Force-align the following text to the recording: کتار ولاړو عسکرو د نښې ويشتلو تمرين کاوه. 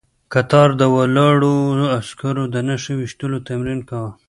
کتار 0.33 0.69
ولاړو 0.95 1.55
عسکرو 1.97 2.43
د 2.53 2.55
نښې 2.67 2.93
ويشتلو 2.97 3.37
تمرين 3.47 3.79
کاوه. 3.89 4.11